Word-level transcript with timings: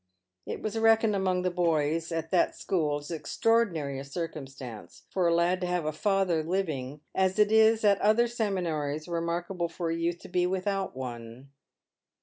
It 0.47 0.63
was 0.63 0.79
reckoned 0.79 1.15
among 1.15 1.43
the 1.43 1.51
boys 1.51 2.11
at 2.11 2.31
that 2.31 2.55
school 2.55 2.97
as 2.97 3.11
extraordinary 3.11 3.99
a 3.99 4.03
circumstance 4.03 5.03
for 5.11 5.27
a 5.27 5.33
lad 5.35 5.61
to 5.61 5.67
have 5.67 5.85
a 5.85 5.91
father 5.91 6.43
living, 6.43 7.01
as 7.13 7.37
it 7.37 7.51
is 7.51 7.83
at 7.83 8.01
other 8.01 8.27
seminaries 8.27 9.07
remarkable 9.07 9.69
for 9.69 9.91
a 9.91 9.95
youth 9.95 10.17
to 10.21 10.27
be 10.27 10.47
with 10.47 10.65
out 10.65 10.95
one. 10.95 11.51